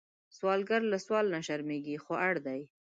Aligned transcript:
سوالګر 0.37 0.81
له 0.91 0.97
سوال 1.05 1.25
نه 1.35 1.39
شرمېږي، 1.47 1.95
خو 2.03 2.11
اړ 2.27 2.35
دی 2.45 2.61